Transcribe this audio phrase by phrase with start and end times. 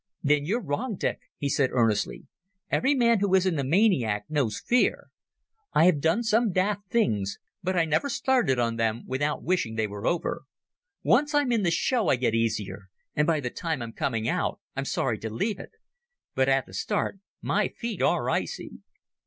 [0.23, 2.25] "There you're wrong, Dick," he said earnestly.
[2.71, 5.09] "Every man who isn't a maniac knows fear.
[5.73, 9.85] I have done some daft things, but I never started on them without wishing they
[9.85, 10.45] were over.
[11.03, 14.59] Once I'm in the show I get easier, and by the time I'm coming out
[14.75, 15.73] I'm sorry to leave it.
[16.33, 18.79] But at the start my feet are icy."